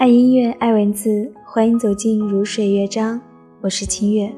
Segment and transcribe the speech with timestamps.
[0.00, 3.20] 爱音乐，爱文字，欢迎走进如水乐章。
[3.60, 4.32] 我是清月。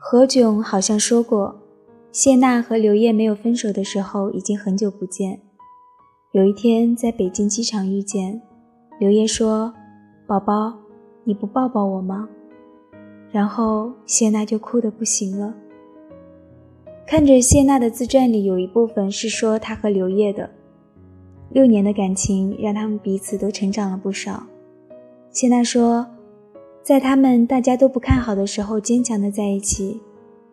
[0.00, 1.54] 何炅好像说过，
[2.10, 5.38] 谢娜和刘烨没有分手的时候已经很久不见。
[6.32, 8.40] 有一天在北京机场遇见，
[8.98, 9.74] 刘烨说
[10.26, 10.72] ：“宝宝，
[11.24, 12.26] 你不抱抱我吗？”
[13.30, 15.54] 然后谢娜就哭得不行了。
[17.06, 20.48] 看着谢娜的自传里有一部分是说她和刘烨的。
[21.50, 24.46] 六年的感情让他们彼此都成长了不少。
[25.30, 26.06] 谢娜说，
[26.82, 30.00] 在他们大家都不看好的时候坚强的在一起，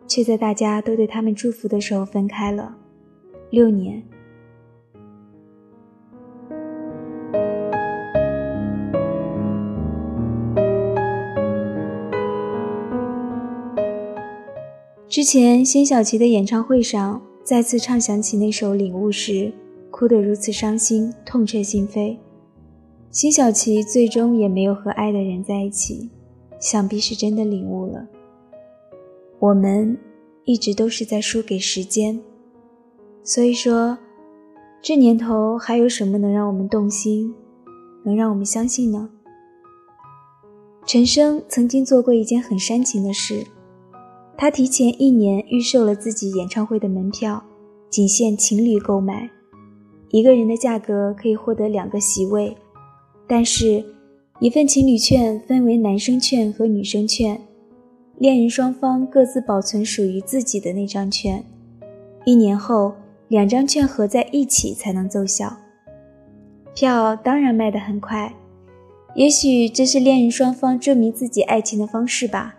[0.06, 2.76] 却在大家都对他们祝福的时候分开了。
[3.50, 4.02] 六年。
[15.08, 19.52] 之前辛晓琪的演唱会上再次唱响起那首《领悟》时。
[19.96, 22.16] 哭得如此伤心，痛彻心扉。
[23.12, 26.10] 辛晓琪最终也没有和爱的人在一起，
[26.58, 28.04] 想必是真的领悟了。
[29.38, 29.96] 我们
[30.44, 32.20] 一直都是在输给时间，
[33.22, 33.96] 所以说，
[34.82, 37.32] 这年头还有什么能让我们动心，
[38.04, 39.08] 能让我们相信呢？
[40.84, 43.46] 陈升曾经做过一件很煽情的事，
[44.36, 47.44] 他提前一年预售了自己演唱会的门票，
[47.88, 49.30] 仅限情侣购买。
[50.14, 52.56] 一个人的价格可以获得两个席位，
[53.26, 53.84] 但是，
[54.38, 57.40] 一份情侣券分为男生券和女生券，
[58.18, 61.44] 恋人双方各自保存属于自己的那张券，
[62.24, 62.94] 一年后
[63.26, 65.52] 两张券合在一起才能奏效。
[66.76, 68.32] 票当然卖得很快，
[69.16, 72.54] 也许这是恋人双方证明自己爱情的方式吧。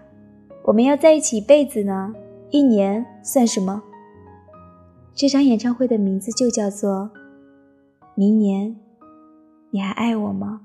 [0.66, 2.14] 我们要在一起一辈子呢，
[2.50, 3.82] 一年算什么？
[5.14, 7.10] 这场演唱会的名字就叫做。
[8.18, 8.74] 明年，
[9.72, 10.62] 你还爱我吗？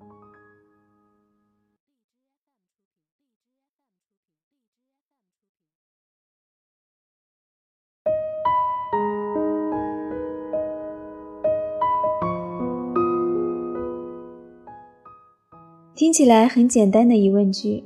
[15.97, 17.83] 听起来很简单的疑问句，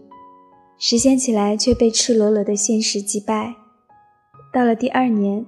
[0.79, 3.55] 实现起来却被赤裸裸的现实击败。
[4.53, 5.47] 到了第二年，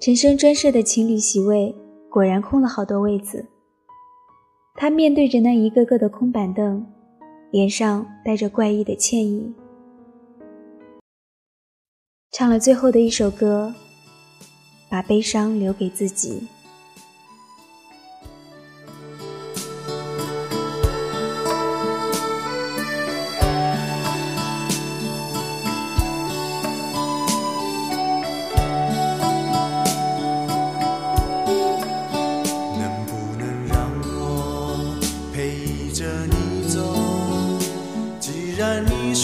[0.00, 1.76] 陈升专设的情侣席位。
[2.14, 3.44] 果然空了好多位子。
[4.76, 6.86] 他面对着那一个个的空板凳，
[7.50, 9.52] 脸上带着怪异的歉意，
[12.30, 13.74] 唱了最后的一首歌，
[14.88, 16.46] 把悲伤留给自己。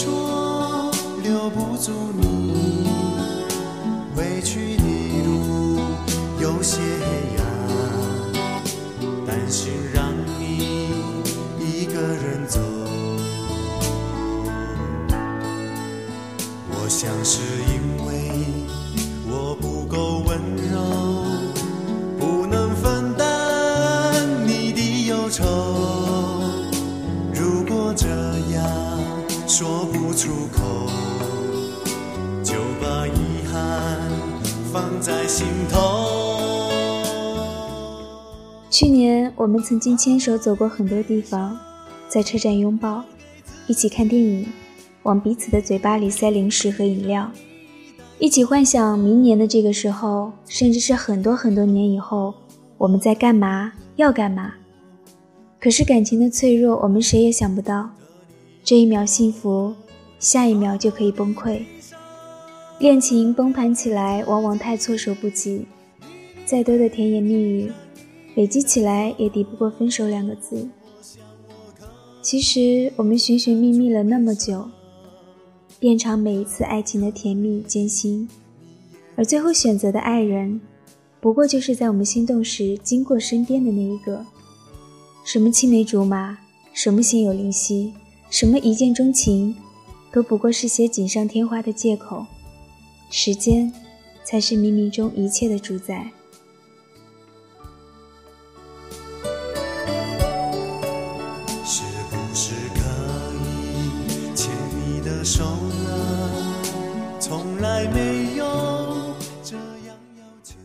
[0.02, 0.90] 说
[1.22, 2.88] 留不住你
[4.16, 5.78] 回去的路
[6.40, 7.44] 有些黑暗
[9.26, 10.94] 担心让你
[11.58, 12.58] 一个人走。
[16.70, 17.42] 我想是
[17.74, 17.79] 因
[29.60, 30.86] 说不出口，
[32.42, 34.00] 就把遗憾
[34.72, 36.70] 放在心头。
[38.70, 41.58] 去年我们曾经牵手走过很多地方，
[42.08, 43.04] 在车站拥抱，
[43.66, 44.46] 一起看电影。
[45.02, 47.30] 往彼此的嘴巴里塞零食和饮料，
[48.18, 52.32] 一起幻想明年的这个时候，甚至是很多很多年以后，
[52.78, 54.54] 我们在干嘛，要干嘛。
[55.60, 57.90] 可是感情的脆弱，我们谁也想不到，
[58.70, 59.74] 这一秒幸福，
[60.20, 61.64] 下一秒就可以崩溃。
[62.78, 65.66] 恋情崩盘起来，往往太措手不及，
[66.46, 67.72] 再多的甜言蜜语，
[68.36, 70.68] 累积起来也抵不过分手两个字。
[72.22, 74.70] 其实我们寻寻觅觅了那么久。
[75.80, 78.28] 变长每一次爱情的甜蜜艰辛，
[79.16, 80.60] 而最后选择的爱人，
[81.20, 84.24] 不过就是在我们心动时经过身边的那一个。
[85.24, 86.38] 什么青梅竹马，
[86.72, 87.92] 什么心有灵犀，
[88.30, 89.56] 什么一见钟情，
[90.12, 92.24] 都不过是些锦上添花的借口。
[93.10, 93.72] 时间，
[94.22, 96.12] 才是冥冥中一切的主宰。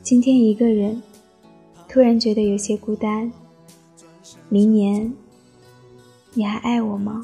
[0.03, 1.01] 今天一个人，
[1.89, 3.31] 突然觉得有些孤单。
[4.49, 5.11] 明年，
[6.35, 7.23] 你还爱我吗？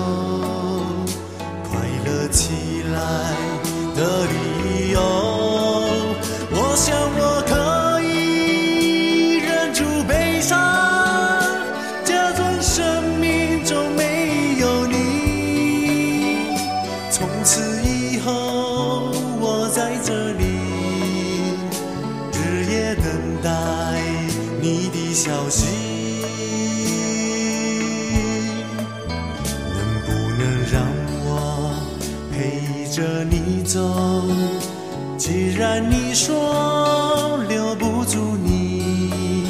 [36.13, 39.45] 说留不住你，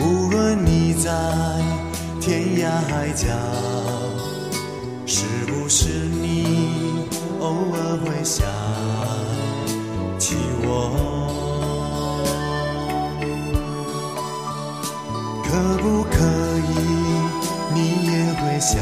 [0.00, 1.10] 无论你在
[2.20, 3.26] 天涯海角，
[5.06, 7.08] 是不是你
[7.40, 8.46] 偶尔会想
[10.18, 10.68] 起我？
[15.44, 15.50] 可
[15.82, 16.16] 不可
[16.68, 16.72] 以，
[17.74, 18.78] 你也会想